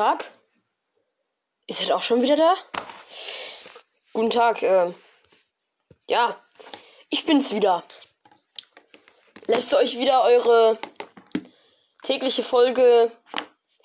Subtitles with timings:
[0.00, 0.30] Tag.
[1.66, 2.54] Ist er auch schon wieder da?
[4.14, 4.94] Guten Tag, äh,
[6.08, 6.42] ja,
[7.10, 7.84] ich bin's wieder.
[9.46, 10.78] Lässt euch wieder eure
[12.02, 13.12] tägliche Folge,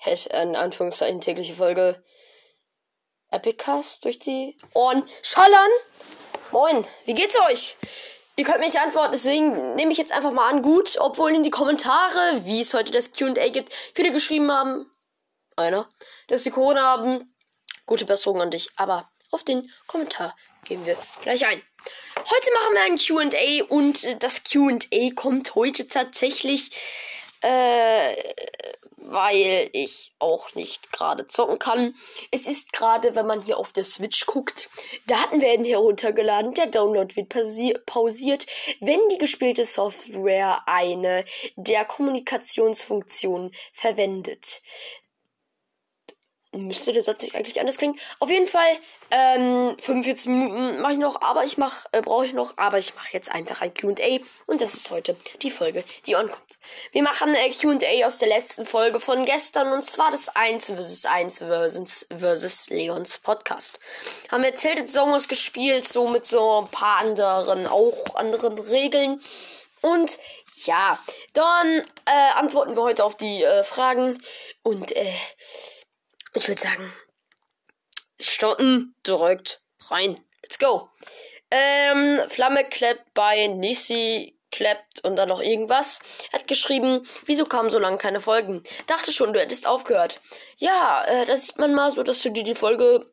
[0.06, 2.02] in Anführungszeichen tägliche Folge
[3.30, 5.70] Epicast durch die Ohren schallern?
[6.50, 7.76] Moin, wie geht's euch?
[8.36, 11.42] Ihr könnt mir nicht antworten, deswegen nehme ich jetzt einfach mal an, gut, obwohl in
[11.42, 14.90] die Kommentare, wie es heute das QA gibt, viele geschrieben haben,
[15.56, 15.88] einer,
[16.28, 17.34] dass sie Corona haben.
[17.86, 21.62] Gute Besserung an dich, aber auf den Kommentar gehen wir gleich ein.
[22.18, 26.70] Heute machen wir ein QA und äh, das QA kommt heute tatsächlich,
[27.42, 28.16] äh,
[28.96, 31.94] weil ich auch nicht gerade zocken kann.
[32.32, 34.68] Es ist gerade, wenn man hier auf der Switch guckt,
[35.06, 37.28] Daten werden heruntergeladen, der Download wird
[37.86, 38.46] pausiert,
[38.80, 44.60] wenn die gespielte Software eine der Kommunikationsfunktionen verwendet
[46.56, 47.98] müsste der Satz nicht eigentlich anders klingen.
[48.18, 48.78] Auf jeden Fall,
[49.10, 52.94] ähm, 45 Minuten mache ich noch, aber ich mache, äh, brauche ich noch, aber ich
[52.94, 56.42] mache jetzt einfach ein Q&A und das ist heute die Folge, die ankommt.
[56.92, 61.06] Wir machen äh, Q&A aus der letzten Folge von gestern und zwar das 1 vs
[61.06, 63.78] 1 versus, versus Leons Podcast.
[64.30, 69.20] Haben wir Tilted Songs gespielt, so mit so ein paar anderen, auch anderen Regeln.
[69.82, 70.18] Und
[70.64, 70.98] ja,
[71.32, 74.20] dann äh, antworten wir heute auf die äh, Fragen
[74.62, 75.12] und äh,
[76.36, 76.92] ich würde sagen,
[78.20, 80.20] starten direkt rein.
[80.42, 80.90] Let's go.
[81.50, 86.00] Ähm, Flamme klappt bei Nissi klappt und dann noch irgendwas.
[86.32, 88.62] Hat geschrieben, wieso kamen so lange keine Folgen?
[88.86, 90.20] Dachte schon, du hättest aufgehört.
[90.56, 93.10] Ja, äh, da sieht man mal so, dass du dir die Folge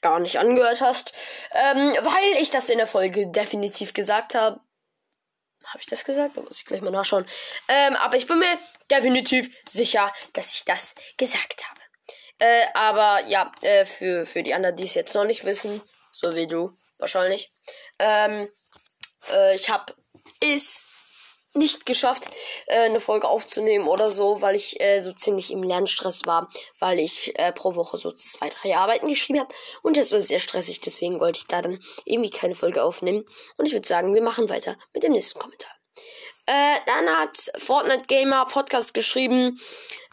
[0.00, 1.12] gar nicht angehört hast.
[1.52, 4.60] Ähm, weil ich das in der Folge definitiv gesagt habe.
[5.64, 6.36] Habe ich das gesagt?
[6.36, 7.26] Da muss ich gleich mal nachschauen.
[7.68, 8.58] Ähm, aber ich bin mir
[8.90, 11.75] definitiv sicher, dass ich das gesagt habe.
[12.38, 15.80] Äh, aber ja, äh, für, für die anderen, die es jetzt noch nicht wissen,
[16.10, 17.52] so wie du wahrscheinlich,
[17.98, 18.48] ähm,
[19.30, 19.94] äh, ich habe
[20.40, 20.84] es
[21.56, 22.28] nicht geschafft,
[22.66, 26.98] äh, eine Folge aufzunehmen oder so, weil ich äh, so ziemlich im Lernstress war, weil
[26.98, 30.80] ich äh, pro Woche so zwei, drei Arbeiten geschrieben habe und das war sehr stressig,
[30.80, 33.24] deswegen wollte ich da dann irgendwie keine Folge aufnehmen.
[33.56, 35.70] Und ich würde sagen, wir machen weiter mit dem nächsten Kommentar.
[36.46, 39.58] Äh, dann hat Fortnite Gamer Podcast geschrieben,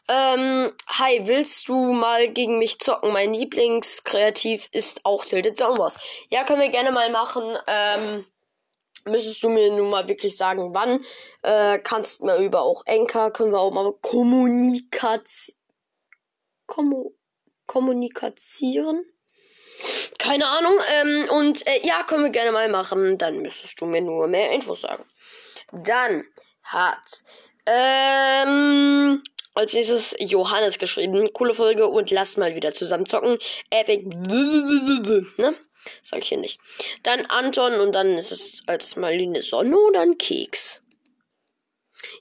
[0.10, 3.14] ähm, hi, willst du mal gegen mich zocken?
[3.14, 5.98] Mein Lieblingskreativ ist auch Tilted Wars.
[6.30, 7.44] Ja, können wir gerne mal machen.
[7.68, 8.26] Ähm,
[9.06, 11.06] müsstest du mir nun mal wirklich sagen, wann.
[11.42, 15.56] Äh, kannst mir über auch Enker, können wir auch mal Kommunikation.
[16.66, 17.12] Kommu
[17.66, 19.06] kommunizieren.
[20.18, 20.74] Keine Ahnung.
[21.02, 23.18] Ähm, und äh, ja, können wir gerne mal machen.
[23.18, 25.06] Dann müsstest du mir nur mehr Infos sagen.
[25.72, 26.26] Dann
[26.64, 27.24] hat
[27.66, 31.32] ähm, als nächstes Johannes geschrieben.
[31.34, 33.38] Coole Folge und lass mal wieder zusammen zocken.
[33.70, 34.04] Epic.
[35.38, 35.56] Ne?
[36.02, 36.60] Sag ich hier nicht.
[37.04, 40.82] Dann Anton und dann ist es als Marlene Sonne oder ein Keks.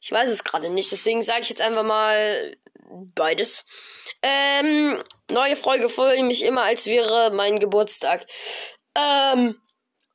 [0.01, 2.57] Ich weiß es gerade nicht, deswegen sage ich jetzt einfach mal
[3.15, 3.65] beides.
[4.23, 8.27] Ähm, neue Folge freue mich immer, als wäre mein Geburtstag.
[8.97, 9.61] Ähm,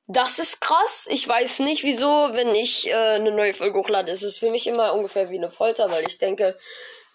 [0.08, 1.08] das ist krass.
[1.10, 4.68] Ich weiß nicht, wieso, wenn ich äh, eine neue Folge hochlade, ist es für mich
[4.68, 6.58] immer ungefähr wie eine Folter, weil ich denke,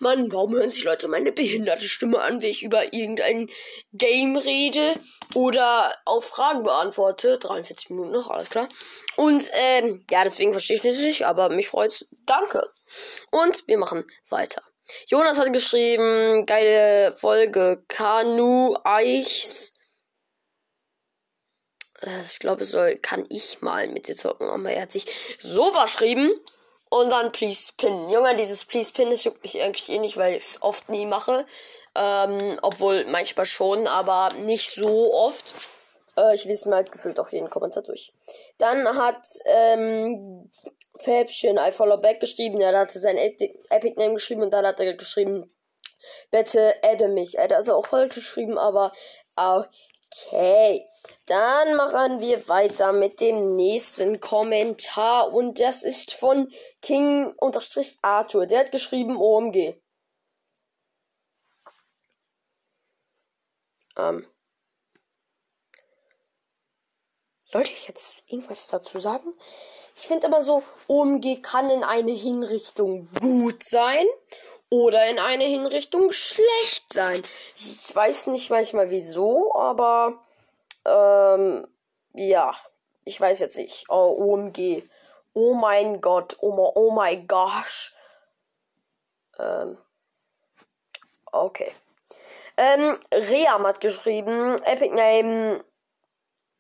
[0.03, 3.49] Mann, warum hören sich Leute meine behinderte Stimme an, wenn ich über irgendein
[3.93, 4.95] Game rede
[5.35, 7.39] oder auf Fragen beantworte?
[7.39, 8.69] 43 Minuten noch, alles klar.
[9.17, 12.07] Und, ähm, ja, deswegen verstehe ich nicht, aber mich freut's.
[12.27, 12.69] Danke.
[13.31, 14.63] Und wir machen weiter.
[15.07, 19.73] Jonas hat geschrieben, geile Folge, Kanu, Eichs.
[22.01, 25.07] Äh, ich glaube, es soll, kann ich mal mit dir zocken, aber er hat sich
[25.39, 26.33] so verschrieben.
[26.93, 28.11] Und dann Please Pin.
[28.11, 31.07] Junge, dieses Please Pin, das juckt mich eigentlich eh nicht, weil ich es oft nie
[31.07, 31.47] mache.
[31.95, 35.55] Ähm, obwohl manchmal schon, aber nicht so oft.
[36.19, 38.13] Äh, ich lese mir halt gefühlt auch jeden Kommentar durch.
[38.59, 40.51] Dann hat ähm,
[40.99, 42.61] Fäbchen I Follow Back geschrieben.
[42.61, 45.51] Ja, da hat er sein Epic Name geschrieben und dann hat er geschrieben,
[46.31, 47.39] bitte adde mich.
[47.39, 48.93] Er hat also auch falsch geschrieben, aber
[50.13, 50.87] okay.
[51.27, 58.47] Dann machen wir weiter mit dem nächsten Kommentar und das ist von King-Arthur.
[58.47, 59.75] Der hat geschrieben OMG.
[63.97, 64.27] Ähm.
[67.45, 69.35] Sollte ich jetzt irgendwas dazu sagen?
[69.95, 74.07] Ich finde aber so, OMG kann in eine Hinrichtung gut sein
[74.73, 77.23] oder in eine Hinrichtung schlecht sein.
[77.55, 80.19] Ich weiß nicht manchmal wieso, aber
[80.87, 81.69] ähm,
[82.15, 82.55] ja,
[83.05, 83.85] ich weiß jetzt nicht.
[83.91, 84.83] Oh, OMG.
[85.35, 86.39] Oh mein Gott.
[86.41, 87.95] Oh, my, oh my gosh.
[89.39, 89.77] Ähm,
[91.33, 91.71] okay.
[92.57, 95.63] Ähm, Ream hat geschrieben, Epic Name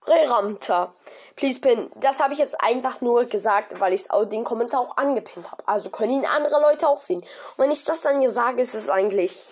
[0.06, 0.94] Reramta.
[1.36, 1.90] Please pin.
[1.96, 5.66] Das habe ich jetzt einfach nur gesagt, weil ich den Kommentar auch angepinnt habe.
[5.66, 7.20] Also können ihn andere Leute auch sehen.
[7.20, 9.50] Und wenn ich das dann hier sage, ist es eigentlich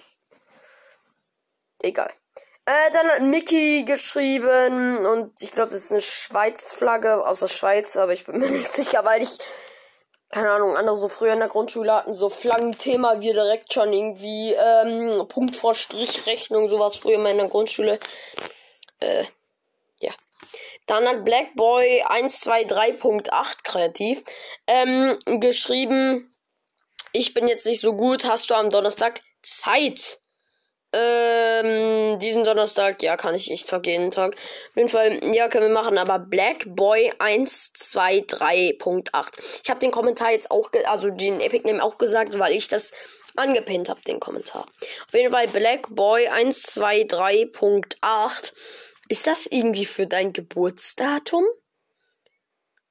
[1.82, 2.12] egal.
[2.66, 7.96] Äh, dann hat Mickey geschrieben und ich glaube, das ist eine Schweiz-Flagge aus der Schweiz,
[7.96, 9.38] aber ich bin mir nicht sicher, weil ich
[10.30, 14.52] keine Ahnung, andere so früher in der Grundschule hatten so Flaggenthema, wir direkt schon irgendwie
[14.52, 17.98] ähm, Punkt vor Strichrechnung, sowas früher mal in der Grundschule.
[19.00, 19.24] Äh.
[20.90, 23.30] Dann hat Blackboy 123.8
[23.62, 24.24] kreativ
[24.66, 26.34] ähm, geschrieben,
[27.12, 30.18] ich bin jetzt nicht so gut, hast du am Donnerstag Zeit?
[30.92, 34.34] Ähm, diesen Donnerstag, ja, kann ich nicht Tag jeden Tag.
[34.34, 39.60] Auf jeden Fall, ja, können wir machen, aber Blackboy 123.8.
[39.62, 42.90] Ich habe den Kommentar jetzt auch, also den Epic Name auch gesagt, weil ich das
[43.36, 44.66] angepinnt habe, den Kommentar.
[45.06, 48.52] Auf jeden Fall Blackboy 123.8.
[49.10, 51.44] Ist das irgendwie für dein Geburtsdatum?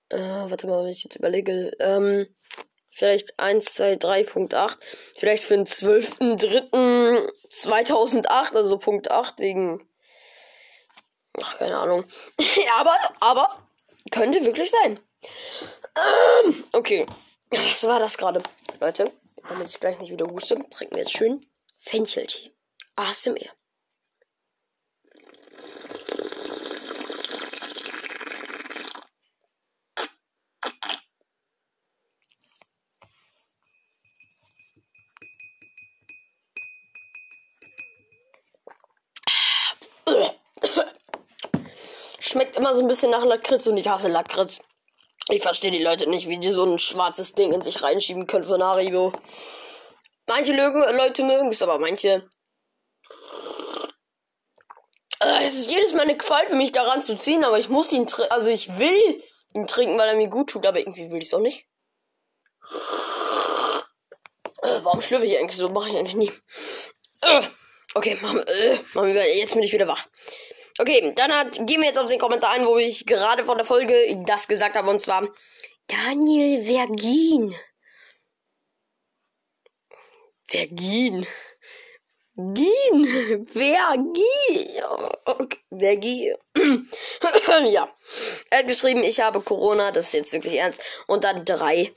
[0.09, 1.71] Äh, warte mal, wenn ich jetzt überlege.
[1.79, 2.27] Ähm,
[2.91, 4.77] vielleicht 1, 2, 3.8,
[5.15, 9.89] vielleicht für den 12.03.2008, also Punkt 8 wegen,
[11.41, 12.03] ach, keine Ahnung.
[12.77, 13.65] aber, aber,
[14.11, 14.99] könnte wirklich sein.
[16.43, 17.05] Ähm, okay,
[17.49, 18.43] was war das gerade?
[18.81, 19.09] Leute,
[19.47, 21.45] damit ich gleich nicht wieder huste, trinken wir jetzt schön
[21.77, 22.51] Fencheltee.
[22.97, 23.58] ASMR.
[42.69, 44.59] Immer so ein bisschen nach Lakritz und ich hasse Lakritz.
[45.29, 48.43] Ich verstehe die Leute nicht, wie die so ein schwarzes Ding in sich reinschieben können
[48.43, 49.11] von Haribo.
[50.27, 52.27] Manche Leute mögen es, aber manche.
[55.19, 57.91] Äh, es ist jedes Mal eine Qual für mich daran zu ziehen, aber ich muss
[57.91, 58.31] ihn trinken.
[58.31, 59.23] Also ich will
[59.55, 61.67] ihn trinken, weil er mir gut tut, aber irgendwie will ich es auch nicht.
[64.61, 65.69] Äh, warum schlürfe ich eigentlich so?
[65.69, 66.31] Mache ich eigentlich nie.
[67.21, 67.41] Äh.
[67.95, 70.05] Okay, machen, wir, jetzt bin ich wieder wach.
[70.79, 73.65] Okay, dann hat, gehen wir jetzt auf den Kommentar ein, wo ich gerade vor der
[73.65, 73.93] Folge
[74.25, 75.27] das gesagt habe, und zwar
[75.87, 77.53] Daniel Vergin.
[80.47, 81.27] Vergin.
[82.37, 83.45] Gin.
[83.51, 84.83] Vergin.
[85.25, 85.57] Okay.
[85.69, 86.35] Vergin.
[87.71, 87.93] ja.
[88.49, 90.81] Er hat geschrieben, ich habe Corona, das ist jetzt wirklich ernst.
[91.07, 91.91] Und dann drei.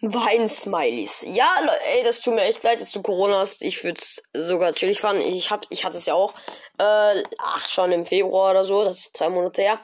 [0.00, 1.24] Wein-Smileys.
[1.26, 1.60] Ja,
[1.94, 3.62] ey, das tut mir echt leid, dass du Corona hast.
[3.62, 5.20] Ich würde es sogar chillig fahren.
[5.20, 6.34] Ich, hab, ich hatte es ja auch.
[6.78, 8.84] Äh, ach, schon im Februar oder so.
[8.84, 9.80] Das ist zwei Monate her.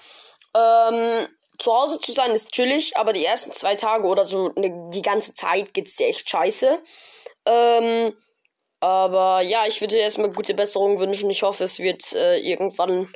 [0.54, 1.26] Ähm,
[1.58, 5.02] zu Hause zu sein ist chillig, aber die ersten zwei Tage oder so ne, die
[5.02, 6.80] ganze Zeit geht's dir echt scheiße.
[7.46, 8.16] Ähm,
[8.80, 11.30] aber ja, ich würde dir erstmal gute Besserung wünschen.
[11.30, 13.12] Ich hoffe, es wird äh, irgendwann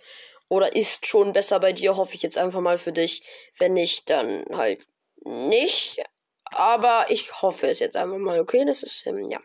[0.48, 1.96] oder ist schon besser bei dir.
[1.96, 3.22] Hoffe ich jetzt einfach mal für dich.
[3.58, 4.86] Wenn nicht, dann halt
[5.24, 6.02] nicht.
[6.52, 8.40] Aber ich hoffe es jetzt einfach mal.
[8.40, 9.40] Okay, das ist, ähm, ja.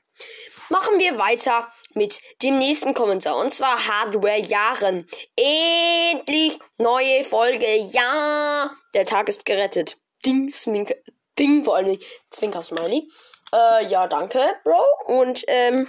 [0.70, 3.38] Machen wir weiter mit dem nächsten Kommentar.
[3.38, 5.08] Und zwar Hardware Jahren.
[5.36, 7.76] Endlich neue Folge.
[7.78, 9.98] Ja, der Tag ist gerettet.
[10.26, 11.02] Ding, Sminke,
[11.38, 13.10] Ding, vor allem Zwinker Smiley.
[13.54, 14.84] Äh, ja, danke, Bro.
[15.06, 15.88] Und, ähm,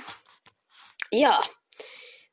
[1.10, 1.40] ja.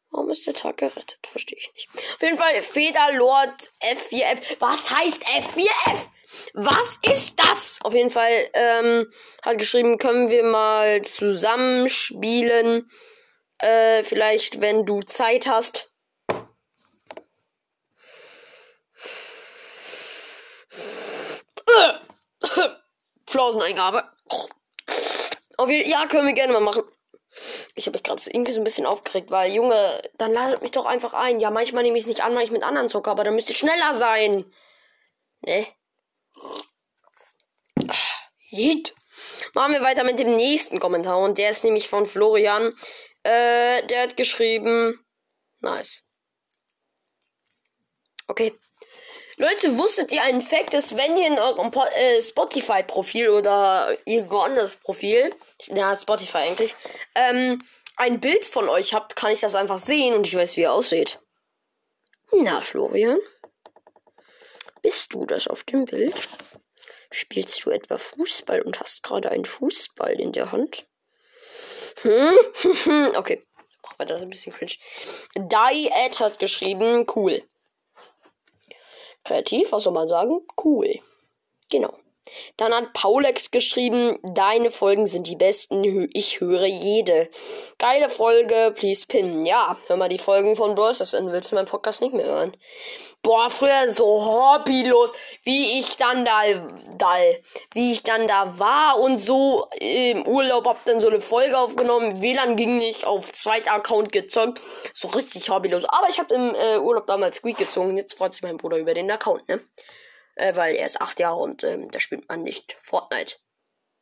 [0.10, 1.20] Warum ist der Tag gerettet?
[1.26, 1.90] Verstehe ich nicht.
[2.16, 4.58] Auf jeden Fall Federlord F4F.
[4.60, 6.10] Was heißt F4F?
[6.54, 7.80] Was ist das?
[7.84, 9.12] Auf jeden Fall ähm,
[9.42, 12.90] hat geschrieben, können wir mal zusammen spielen.
[13.60, 15.92] Äh, vielleicht, wenn du Zeit hast.
[23.30, 24.04] Flauseneingabe.
[25.58, 26.84] Auf jeden ja, können wir gerne mal machen.
[27.76, 30.86] Ich habe mich gerade irgendwie so ein bisschen aufgeregt, weil, Junge, dann ladet mich doch
[30.86, 31.40] einfach ein.
[31.40, 33.50] Ja, manchmal nehme ich es nicht an, weil ich mit anderen zocke, aber dann müsst
[33.50, 34.52] ihr schneller sein.
[35.42, 35.66] Ne?
[38.50, 38.94] Hit.
[39.54, 41.20] Machen wir weiter mit dem nächsten Kommentar.
[41.20, 42.74] Und der ist nämlich von Florian.
[43.24, 45.00] Äh, der hat geschrieben.
[45.60, 46.04] Nice.
[48.28, 48.54] Okay.
[49.38, 54.76] Leute, wusstet ihr einen Fact, dass wenn ihr in eurem äh, Spotify-Profil oder irgendwo anders
[54.76, 55.34] Profil,
[55.68, 56.76] ja, Spotify eigentlich,
[57.16, 57.62] ähm,
[57.98, 60.72] ein Bild von euch habt, kann ich das einfach sehen und ich weiß, wie ihr
[60.72, 61.20] aussieht.
[62.32, 63.20] Na, Florian?
[64.82, 66.16] Bist du das auf dem Bild?
[67.12, 70.88] Spielst du etwa Fußball und hast gerade einen Fußball in der Hand?
[72.02, 73.14] Hm?
[73.16, 73.44] okay.
[73.84, 74.74] Machen wir das ein bisschen cringe.
[75.36, 77.44] Die Ed hat geschrieben, cool.
[79.24, 80.46] Kreativ, was soll man sagen?
[80.64, 81.00] Cool.
[81.70, 82.01] Genau.
[82.58, 87.30] Dann hat Paulex geschrieben, deine Folgen sind die besten, ich höre jede.
[87.80, 89.46] Geile Folge, please pin.
[89.46, 92.56] Ja, hör mal die Folgen von Bros, das willst du meinen Podcast nicht mehr hören.
[93.24, 95.14] Boah, früher so hobbylos,
[95.44, 96.42] wie ich dann da,
[96.98, 97.16] da,
[97.74, 102.22] wie ich dann da war und so im Urlaub hab dann so eine Folge aufgenommen.
[102.22, 104.60] WLAN ging nicht, auf zweiter Account gezockt.
[104.94, 105.86] So richtig hobbylos.
[105.86, 107.96] Aber ich hab im äh, Urlaub damals Squeak gezogen.
[107.98, 109.62] Jetzt freut sich mein Bruder über den Account, ne?
[110.42, 113.36] Äh, weil er ist acht Jahre und ähm, da spielt man nicht Fortnite.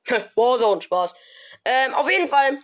[0.35, 1.13] Warzone, Spaß.
[1.65, 2.59] Ähm, auf jeden Fall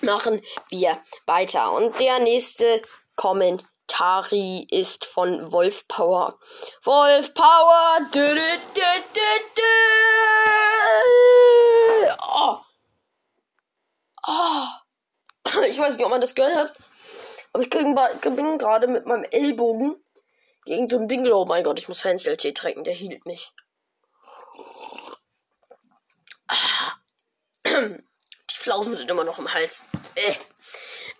[0.00, 1.72] machen wir weiter.
[1.72, 2.82] Und der nächste
[3.14, 6.40] Kommentari ist von Wolf Power.
[6.82, 8.00] Wolf Power!
[8.10, 8.40] Du, du,
[8.74, 8.82] du,
[12.28, 12.56] oh.
[14.26, 14.66] Oh.
[15.68, 16.76] Ich weiß nicht, ob man das gehört hat.
[17.52, 20.01] Aber ich bin gerade mit meinem Ellbogen
[20.64, 21.26] gegen so ein Ding.
[21.30, 23.52] Oh mein Gott, ich muss Fenchel-Tee trinken, der hielt nicht.
[27.66, 29.84] Die Flausen sind immer noch im Hals.
[30.14, 30.32] Äh.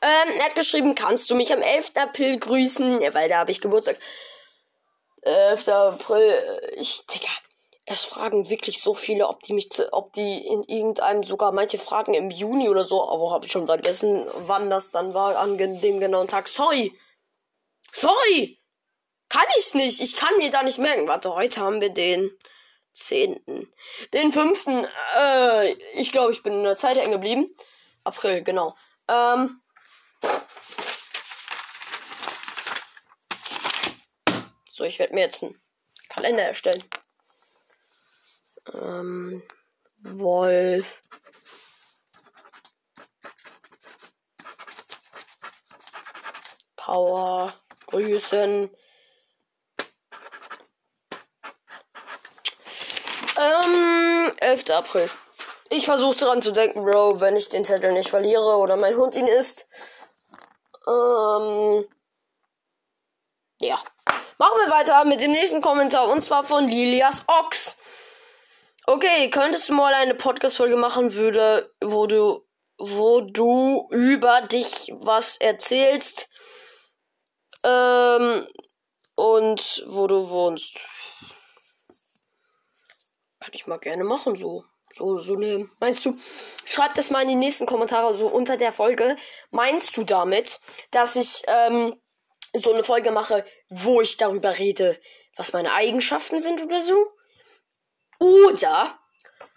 [0.02, 1.92] Ähm, er hat geschrieben, kannst du mich am 11.
[1.94, 3.00] April grüßen?
[3.00, 3.98] Ja, weil da habe ich Geburtstag.
[5.22, 5.68] 11.
[5.68, 7.30] April, ich, Digga,
[7.86, 11.78] es fragen wirklich so viele, ob die mich, zu, ob die in irgendeinem, sogar manche
[11.78, 15.56] fragen im Juni oder so, aber habe ich schon vergessen, wann das dann war, an
[15.58, 16.48] dem genauen Tag.
[16.48, 16.98] Sorry!
[17.92, 18.61] Sorry!
[19.32, 20.02] Kann ich nicht.
[20.02, 21.08] Ich kann mir da nicht merken.
[21.08, 22.30] Warte, heute haben wir den
[22.92, 23.66] 10.
[24.12, 24.66] Den 5.
[25.16, 27.48] Äh, ich glaube, ich bin in der Zeit hängen geblieben.
[28.04, 28.76] April, genau.
[29.08, 29.62] Ähm.
[34.68, 35.58] So, ich werde mir jetzt einen
[36.10, 36.84] Kalender erstellen.
[38.74, 39.42] Ähm,
[39.96, 41.00] Wolf.
[46.76, 47.54] Power.
[47.86, 48.70] Grüßen.
[53.42, 54.70] Ähm, 11.
[54.70, 55.10] April.
[55.70, 59.14] Ich versuche daran zu denken, Bro, wenn ich den Zettel nicht verliere oder mein Hund
[59.14, 59.66] ihn isst.
[60.86, 61.88] Ähm,
[63.60, 63.78] ja.
[64.38, 67.76] Machen wir weiter mit dem nächsten Kommentar und zwar von Lilias Ox.
[68.86, 72.44] Okay, könntest du mal eine Podcast-Folge machen, würde, wo du,
[72.78, 76.28] wo du über dich was erzählst,
[77.64, 78.46] ähm,
[79.14, 80.86] und wo du wohnst.
[83.52, 84.64] Kann ich mal gerne machen, so.
[84.90, 85.68] So, so eine.
[85.78, 86.16] Meinst du,
[86.64, 89.14] schreib das mal in die nächsten Kommentare, so unter der Folge.
[89.50, 90.58] Meinst du damit,
[90.90, 91.94] dass ich ähm,
[92.54, 94.98] so eine Folge mache, wo ich darüber rede,
[95.36, 96.96] was meine Eigenschaften sind oder so?
[98.20, 98.98] Oder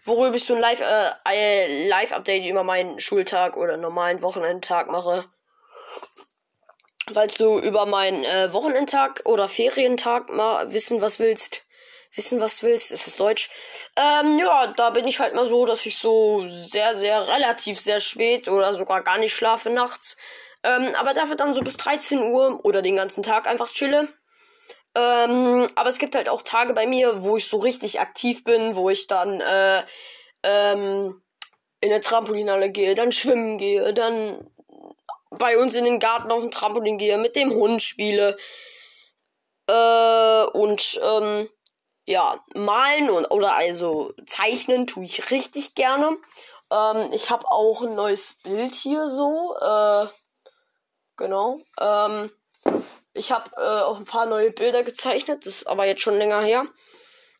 [0.03, 5.23] worüber ich so ein Live, äh, Live-Update über meinen Schultag oder normalen Wochenendtag mache.
[7.13, 11.64] Falls du über meinen äh, Wochenendtag oder Ferientag mal wissen was willst,
[12.17, 12.91] wissen, was du willst.
[12.91, 13.49] Ist es Deutsch?
[13.95, 17.99] Ähm, ja, da bin ich halt mal so, dass ich so sehr, sehr, relativ sehr
[17.99, 20.17] spät oder sogar gar nicht schlafe nachts.
[20.63, 24.07] Ähm, aber dafür dann so bis 13 Uhr oder den ganzen Tag einfach chille.
[24.95, 28.75] Ähm, aber es gibt halt auch Tage bei mir, wo ich so richtig aktiv bin,
[28.75, 29.83] wo ich dann, äh,
[30.43, 31.21] ähm,
[31.81, 34.49] in der Trampolinhalle gehe, dann schwimmen gehe, dann
[35.31, 38.37] bei uns in den Garten auf dem Trampolin gehe, mit dem Hund spiele.
[39.67, 41.49] Äh, und, ähm,
[42.05, 46.17] ja, malen und, oder also zeichnen tue ich richtig gerne.
[46.71, 49.55] Ähm, ich habe auch ein neues Bild hier so.
[49.59, 50.07] Äh,
[51.17, 51.59] genau.
[51.79, 52.31] Ähm,
[53.13, 55.45] ich habe äh, auch ein paar neue Bilder gezeichnet.
[55.45, 56.65] Das ist aber jetzt schon länger her.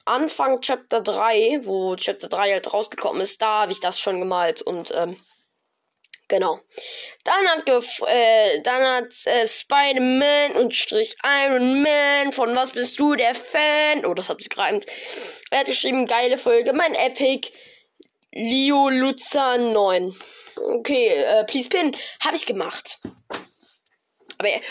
[0.06, 4.62] Anfang Chapter 3, wo Chapter 3 halt rausgekommen ist, da habe ich das schon gemalt
[4.62, 5.18] und ähm,
[6.28, 6.60] Genau.
[7.24, 7.70] Dann hat,
[8.08, 14.06] äh, dann hat äh, Spider-Man und Strich Iron Man von Was bist du der Fan?
[14.06, 14.86] Oh, das hat sich gereimt.
[15.52, 17.52] Er hat geschrieben, geile Folge, mein Epic.
[18.32, 20.16] Leo Lutzer 9.
[20.56, 21.96] Okay, äh, please pin.
[22.24, 23.00] Habe ich gemacht.
[24.38, 24.62] Aber er,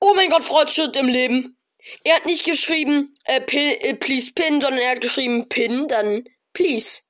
[0.00, 1.58] oh mein Gott, Fortschritt im Leben.
[2.04, 6.24] Er hat nicht geschrieben, äh, pin, äh, please pin, sondern er hat geschrieben, pin, dann
[6.52, 7.02] please.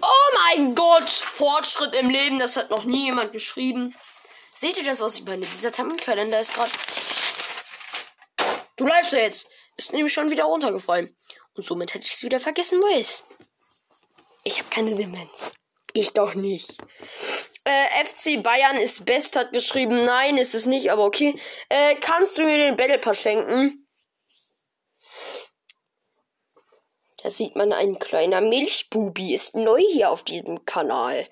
[0.00, 1.08] Oh mein Gott!
[1.08, 3.94] Fortschritt im Leben, das hat noch nie jemand geschrieben.
[4.54, 5.46] Seht ihr das, was ich meine?
[5.46, 6.70] Dieser Terminkalender ist gerade.
[8.76, 9.48] Du bleibst ja jetzt.
[9.76, 11.16] Ist nämlich schon wieder runtergefallen.
[11.56, 13.24] Und somit hätte ich es wieder vergessen, wo ist.
[14.44, 15.52] Ich habe keine Demenz.
[15.92, 16.76] Ich doch nicht.
[17.64, 20.04] Äh, FC Bayern ist best, hat geschrieben.
[20.04, 21.34] Nein, ist es nicht, aber okay.
[21.68, 23.83] Äh, kannst du mir den Battle Pass schenken?
[27.24, 31.26] Da sieht man, ein kleiner Milchbubi ist neu hier auf diesem Kanal.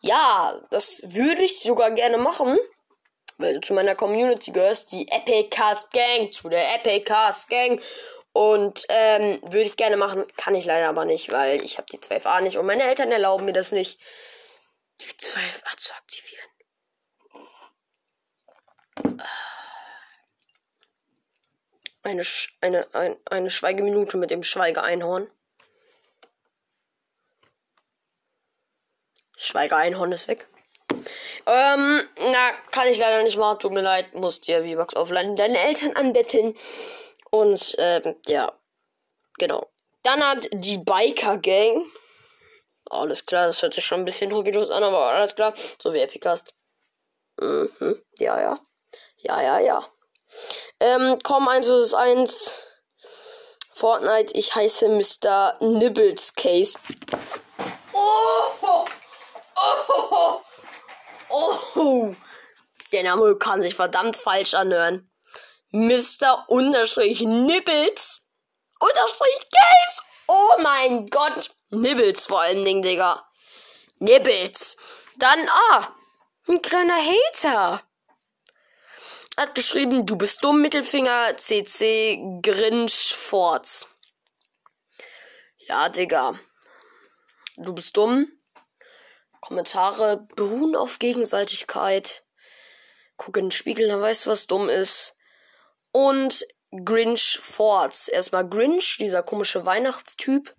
[0.00, 2.58] Ja, das würde ich sogar gerne machen.
[3.36, 7.82] Weil du zu meiner Community gehörst, die Epic Cast Gang, zu der Epic Cast Gang.
[8.32, 11.98] Und ähm, würde ich gerne machen, kann ich leider aber nicht, weil ich habe die
[11.98, 14.00] 12a nicht und meine Eltern erlauben mir das nicht,
[15.02, 16.46] die 12a zu aktivieren.
[22.06, 25.28] Eine, Sch eine, ein, eine Schweigeminute mit dem Schweigeeinhorn.
[29.36, 30.46] Schweigeeinhorn ist weg.
[31.46, 33.58] Ähm, na, kann ich leider nicht machen.
[33.58, 34.14] Tut mir leid.
[34.14, 35.34] Muss dir V-Bucks aufladen.
[35.34, 36.54] Deine Eltern anbetteln.
[37.32, 38.56] Und, ähm, ja.
[39.38, 39.68] Genau.
[40.04, 41.86] Dann hat die Biker Gang.
[42.88, 45.54] Alles klar, das hört sich schon ein bisschen hobbylos an, aber alles klar.
[45.82, 46.54] So wie Epicast.
[47.40, 48.00] Mhm.
[48.20, 48.60] Ja, ja.
[49.16, 49.90] Ja, ja, ja.
[50.80, 52.66] Ähm, komm, 1 ist 1.
[53.72, 55.56] Fortnite, ich heiße Mr.
[55.60, 56.78] Nibbles Case.
[57.92, 58.86] Oh!
[59.56, 60.40] Oh!
[61.28, 62.14] Oh!
[62.92, 65.10] Der Name kann sich verdammt falsch anhören.
[65.70, 66.44] Mr.
[66.48, 68.22] Unterstrich Nibbles
[68.78, 70.02] Unterstrich Case.
[70.28, 71.50] Oh mein Gott.
[71.70, 73.26] Nibbles vor allen Dingen, Digga.
[73.98, 74.76] Nibbles.
[75.16, 75.88] Dann, ah,
[76.48, 77.82] ein kleiner Hater.
[79.38, 83.86] Hat geschrieben, du bist dumm, Mittelfinger, CC, Grinch, Forts.
[85.58, 86.40] Ja, Digga.
[87.58, 88.32] Du bist dumm.
[89.42, 92.24] Kommentare beruhen auf Gegenseitigkeit.
[93.18, 95.14] Guck in den Spiegel, dann weißt du, was dumm ist.
[95.92, 98.08] Und Grinch Forts.
[98.08, 100.54] Erstmal Grinch, dieser komische Weihnachtstyp.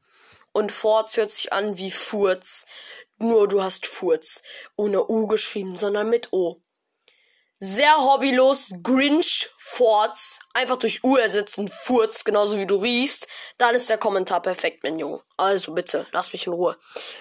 [0.51, 2.67] Und Forts hört sich an wie Furz.
[3.17, 4.43] Nur du hast Furz.
[4.75, 6.62] Ohne U geschrieben, sondern mit O
[7.59, 13.27] sehr hobbylos Grinch Forts einfach durch U ersetzen, Furz, genauso wie du riechst,
[13.58, 15.21] dann ist der Kommentar perfekt, mein Junge.
[15.36, 16.77] Also bitte, lass mich in Ruhe.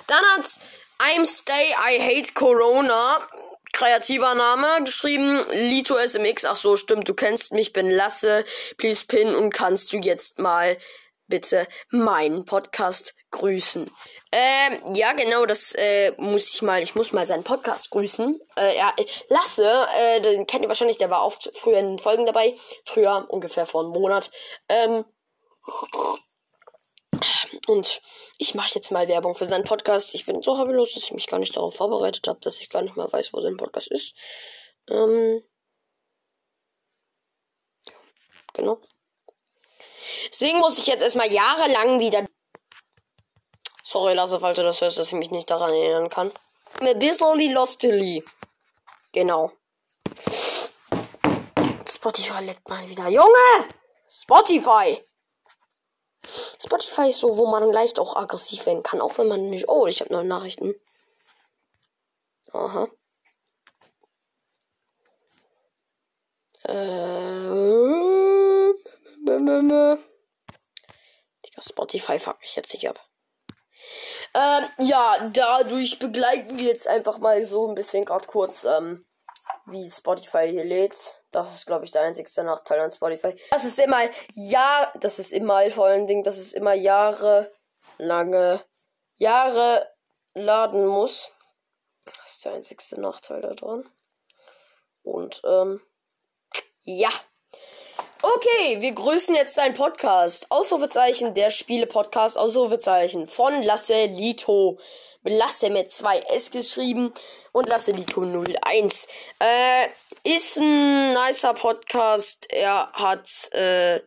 [0.07, 0.59] Dann hat
[0.99, 3.27] I'm Stay, I Hate Corona,
[3.73, 8.45] kreativer Name, geschrieben, Lito SMX, ach so, stimmt, du kennst mich, bin Lasse,
[8.79, 10.79] please pin und kannst du jetzt mal
[11.29, 13.91] bitte meinen Podcast grüßen.
[14.39, 18.39] Ähm, ja, genau, das äh, muss ich mal, ich muss mal seinen Podcast grüßen.
[18.59, 18.95] Äh, ja,
[19.31, 22.55] Lasse, äh, den kennt ihr wahrscheinlich, der war oft früher in den Folgen dabei.
[22.85, 24.31] Früher, ungefähr vor einem Monat.
[24.69, 25.07] Ähm,
[27.67, 28.03] und
[28.37, 30.15] ich mache jetzt mal Werbung für seinen Podcast.
[30.15, 32.83] Ich bin so hobbylos, dass ich mich gar nicht darauf vorbereitet habe, dass ich gar
[32.83, 34.15] nicht mehr weiß, wo sein Podcast ist.
[34.91, 35.43] Ähm,
[38.53, 38.83] genau.
[40.29, 42.27] Deswegen muss ich jetzt erstmal jahrelang wieder.
[43.97, 46.31] Sorry, Lasse, falls du das hörst, dass ich mich nicht daran erinnern kann.
[46.99, 48.23] Bissoli Lostily.
[49.11, 49.53] Genau.
[51.89, 53.09] Spotify leckt mal wieder.
[53.09, 53.69] Junge!
[54.07, 55.03] Spotify!
[56.63, 59.67] Spotify ist so, wo man leicht auch aggressiv werden kann, auch wenn man nicht.
[59.67, 60.75] Oh, ich habe neue Nachrichten.
[62.53, 62.89] Aha.
[66.65, 67.47] Äh.
[71.47, 73.06] Digga, Spotify fuck mich jetzt nicht ab.
[74.37, 79.07] Ähm, ja, dadurch begleiten wir jetzt einfach mal so ein bisschen gerade kurz, ähm,
[79.65, 81.23] wie Spotify hier lädt.
[81.31, 83.35] Das ist, glaube ich, der einzigste Nachteil an Spotify.
[83.51, 87.51] Das ist immer ja, das ist immer vor allen Dingen, dass es immer Jahre
[87.97, 88.63] lange
[89.15, 89.91] Jahre
[90.35, 91.33] laden muss.
[92.05, 93.89] Das ist der einzigste Nachteil daran.
[95.03, 95.81] Und ähm,
[96.83, 97.09] ja.
[98.23, 100.47] Okay, wir grüßen jetzt deinen Podcast.
[100.51, 104.79] Ausrufezeichen, der Spiele-Podcast, Ausrufezeichen von Lasse Lito.
[105.23, 107.13] Lasse mit 2S geschrieben
[107.53, 109.09] und Lasse Lito 01.
[109.39, 109.89] Äh,
[110.25, 112.47] ist ein nicer Podcast.
[112.51, 114.01] Er hat äh,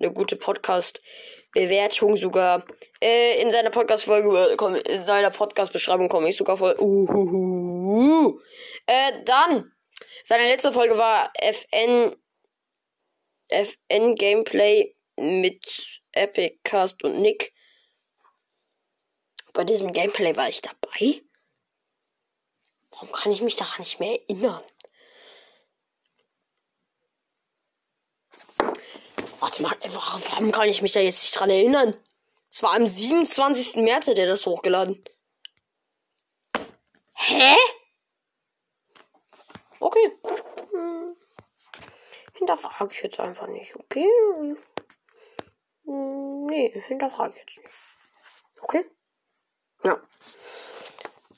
[0.00, 2.64] eine gute Podcast-Bewertung sogar.
[3.00, 4.56] Äh, in seiner Podcast-Folge,
[4.86, 6.76] in seiner Podcast-Beschreibung komme ich sogar voll.
[6.78, 8.38] Uhuhu.
[8.86, 9.72] Äh, dann.
[10.24, 12.14] Seine letzte Folge war FN
[13.48, 17.54] FN Gameplay mit Epic Cast und Nick.
[19.52, 21.22] Bei diesem Gameplay war ich dabei.
[22.90, 24.62] Warum kann ich mich daran nicht mehr erinnern?
[29.40, 31.96] Warte mal, warum kann ich mich da jetzt nicht dran erinnern?
[32.50, 33.82] Es war am 27.
[33.82, 35.04] März, der das hochgeladen.
[37.14, 37.56] Hä?
[39.80, 40.12] Okay.
[42.44, 44.06] Hinterfrage ich jetzt einfach nicht, okay?
[45.86, 47.70] Hm, nee, hinterfrage ich jetzt nicht.
[48.60, 48.84] Okay?
[49.82, 49.98] Ja.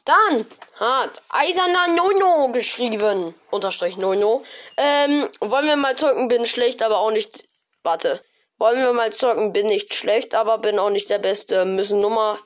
[0.05, 3.37] Dann hat Eiserner Nono geschrieben.
[3.53, 4.43] Unterstrich Nono.
[4.77, 7.49] Ähm, wollen wir mal zocken, bin schlecht, aber auch nicht.
[7.85, 8.21] Warte.
[8.59, 11.65] Wollen wir mal zocken, bin nicht schlecht, aber bin auch nicht der Beste.
[11.67, 12.41] Müssen Nummer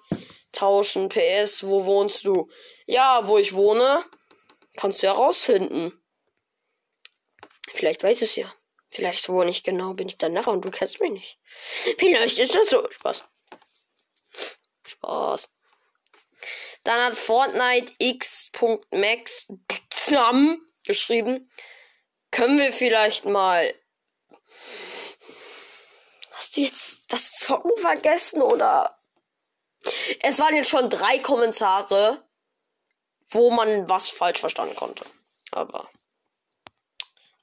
[0.53, 1.09] tauschen.
[1.09, 2.51] PS, wo wohnst du?
[2.85, 4.05] Ja, wo ich wohne.
[4.77, 5.99] Kannst du herausfinden.
[7.73, 8.53] Vielleicht weiß es ja.
[8.91, 11.39] Vielleicht so nicht genau bin ich dann nachher und du kennst mich nicht.
[11.99, 12.91] Vielleicht ist das so.
[12.91, 13.23] Spaß.
[14.85, 15.49] Spaß.
[16.83, 19.49] Dann hat Fortnite x.max
[20.85, 21.51] geschrieben.
[22.31, 23.73] Können wir vielleicht mal.
[26.33, 28.99] Hast du jetzt das Zocken vergessen oder?
[30.21, 32.29] Es waren jetzt schon drei Kommentare,
[33.29, 35.05] wo man was falsch verstanden konnte.
[35.53, 35.89] Aber.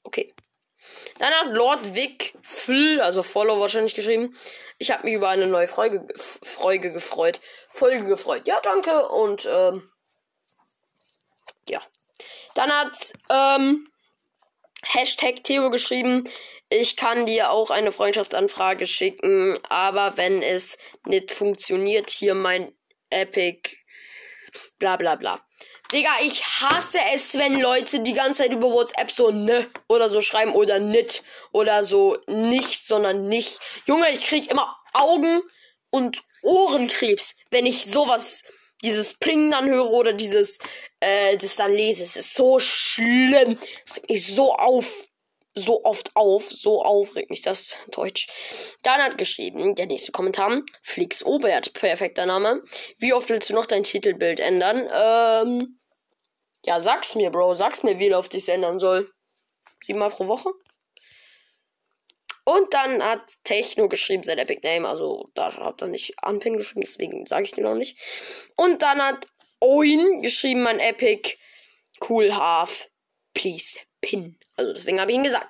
[0.08, 0.34] Okay.
[1.20, 4.34] Dann hat Lord Vic Fl, also Follow wahrscheinlich geschrieben.
[4.78, 7.42] Ich habe mich über eine neue Folge, Folge gefreut.
[7.70, 8.48] Folge gefreut.
[8.48, 9.10] Ja, danke.
[9.10, 9.92] Und ähm,
[11.68, 11.82] ja.
[12.56, 13.90] Dann hat ähm,
[14.84, 16.24] Hashtag Theo geschrieben.
[16.70, 22.74] Ich kann dir auch eine Freundschaftsanfrage schicken, aber wenn es nicht funktioniert, hier mein
[23.10, 23.76] Epic.
[24.80, 25.46] Bla bla bla.
[25.92, 30.22] Digga, ich hasse es, wenn Leute die ganze Zeit über WhatsApp so ne oder so
[30.22, 31.24] schreiben oder nit
[31.54, 33.60] oder so nicht, sondern nicht.
[33.86, 35.42] Junge, ich krieg immer Augen
[35.90, 38.44] und Ohrenkrebs, wenn ich sowas,
[38.84, 40.60] dieses Pling dann höre oder dieses,
[41.00, 42.04] äh, das dann lese.
[42.04, 43.58] Es ist so schlimm.
[43.86, 45.08] Es regt mich so auf.
[45.56, 46.52] So oft auf.
[46.52, 48.28] So aufregt mich das Deutsch.
[48.84, 50.62] Dann hat geschrieben, der nächste Kommentar.
[50.84, 52.62] Flix Obert, perfekter Name.
[53.00, 54.88] Wie oft willst du noch dein Titelbild ändern?
[54.94, 55.77] Ähm,
[56.66, 57.56] ja, sag's mir, Bro.
[57.56, 59.12] Sag's mir, wie oft ich ändern soll.
[59.86, 60.52] Siebenmal pro Woche?
[62.44, 64.88] Und dann hat Techno geschrieben, sein Epic Name.
[64.88, 67.98] Also, da hat er nicht Anpin geschrieben, deswegen sage ich den noch nicht.
[68.56, 69.28] Und dann hat
[69.60, 71.38] Oin geschrieben, mein Epic
[72.08, 72.88] Cool Half.
[73.34, 74.38] Please pin.
[74.56, 75.50] Also, deswegen habe ich ihn gesagt.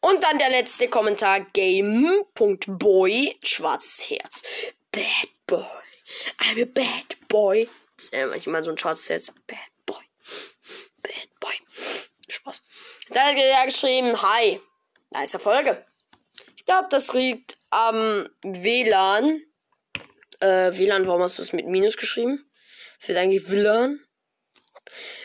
[0.00, 4.42] Und dann der letzte Kommentar: Game.boy, schwarzes Herz.
[4.90, 5.64] Bad boy.
[6.40, 7.68] I'm a bad boy.
[7.96, 9.32] Das ist ja manchmal so ein schwarzes Herz.
[9.46, 9.71] Bad
[11.02, 11.54] Bad Boy.
[12.28, 12.62] Spaß.
[13.10, 14.60] Dann hat er geschrieben, hi.
[15.10, 15.84] Nice Folge.
[16.56, 19.42] Ich glaube, das liegt am WLAN.
[20.40, 22.48] Äh, WLAN, warum hast du es mit Minus geschrieben?
[22.98, 24.00] Es wird eigentlich WLAN.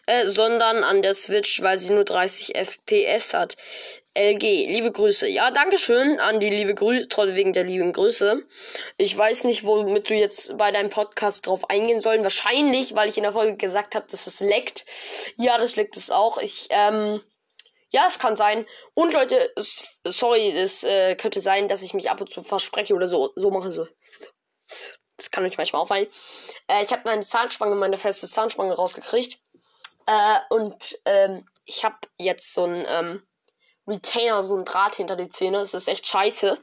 [0.06, 3.58] Äh, sondern an der Switch, weil sie nur 30 FPS hat.
[4.18, 5.28] LG, liebe Grüße.
[5.28, 8.44] Ja, Dankeschön an die liebe Grüße, wegen der lieben Grüße.
[8.98, 12.24] Ich weiß nicht, womit du jetzt bei deinem Podcast drauf eingehen sollen.
[12.24, 14.88] Wahrscheinlich, weil ich in der Folge gesagt habe, dass es leckt.
[15.36, 16.40] Ja, das leckt es auch.
[16.40, 17.22] Ich, ähm,
[17.92, 18.66] ja, es kann sein.
[18.96, 22.96] Und Leute, es, sorry, es äh, könnte sein, dass ich mich ab und zu verspreche
[22.96, 23.88] oder so, so mache so.
[25.16, 26.08] Das kann euch manchmal auffallen.
[26.68, 29.38] Äh, ich habe meine Zahnspange, meine feste Zahnspange rausgekriegt.
[30.08, 33.22] Äh, und ähm, ich habe jetzt so ein ähm,
[33.88, 35.60] Retainer, so ein Draht hinter die Zähne.
[35.60, 36.58] Das ist echt scheiße.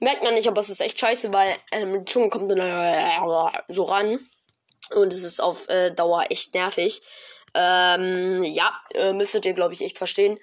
[0.00, 3.84] Merkt man nicht, aber es ist echt scheiße, weil ähm, die Zunge kommt dann so
[3.84, 4.20] ran.
[4.94, 7.02] Und es ist auf äh, Dauer echt nervig.
[7.54, 10.38] Ähm, ja, äh, müsstet ihr, glaube ich, echt verstehen,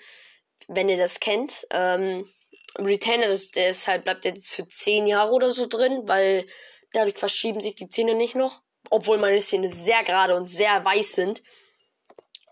[0.67, 1.65] wenn ihr das kennt.
[1.71, 2.29] Ähm,
[2.77, 6.45] Retainer, das, halt, bleibt jetzt für 10 Jahre oder so drin, weil
[6.93, 8.61] dadurch verschieben sich die Zähne nicht noch.
[8.89, 11.41] Obwohl meine Zähne sehr gerade und sehr weiß sind.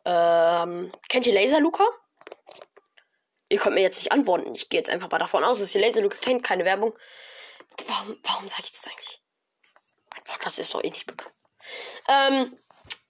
[0.06, 1.86] Ähm, kennt ihr Laser Luca?
[3.54, 4.56] Ihr könnt mir jetzt nicht antworten.
[4.56, 6.42] Ich gehe jetzt einfach mal davon aus, dass ihr Laser Luca kennt.
[6.44, 6.98] Keine Werbung.
[7.86, 9.22] Warum, warum sage ich das eigentlich?
[10.12, 11.36] Mein Podcast ist doch eh nicht bekannt.
[12.08, 12.58] Ähm,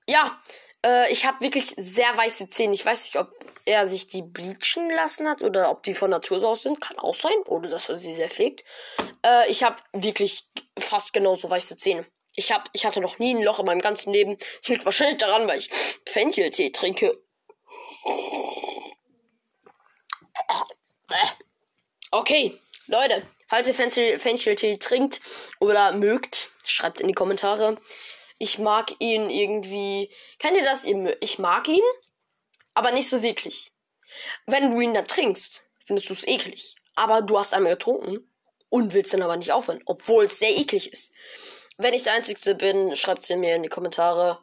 [0.05, 0.41] ja,
[0.85, 2.73] äh, ich habe wirklich sehr weiße Zähne.
[2.73, 3.31] Ich weiß nicht, ob
[3.63, 6.81] er sich die bleachen lassen hat oder ob die von Natur aus sind.
[6.81, 7.37] Kann auch sein.
[7.45, 8.65] Oder dass er sie sehr pflegt.
[9.25, 12.05] Äh, ich habe wirklich fast genauso weiße Zähne.
[12.35, 14.37] Ich, hab, ich hatte noch nie ein Loch in meinem ganzen Leben.
[14.59, 15.69] Das liegt wahrscheinlich daran, weil ich
[16.05, 17.17] Fencheltee trinke.
[22.15, 25.19] Okay, Leute, falls ihr Fencheltee trinkt
[25.59, 27.75] oder mögt, schreibt es in die Kommentare.
[28.37, 30.13] Ich mag ihn irgendwie.
[30.37, 30.85] Kennt ihr das?
[30.85, 31.81] Ich mag ihn,
[32.75, 33.71] aber nicht so wirklich.
[34.45, 36.75] Wenn du ihn dann trinkst, findest du es eklig.
[36.93, 38.31] Aber du hast einmal getrunken
[38.69, 41.11] und willst dann aber nicht aufhören, obwohl es sehr eklig ist.
[41.77, 44.37] Wenn ich der Einzige bin, schreibt sie mir in die Kommentare.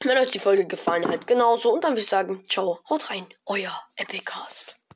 [0.00, 1.72] Wenn euch die Folge gefallen hat, genauso.
[1.72, 4.79] Und dann würde ich sagen, ciao, haut rein, euer Epicast.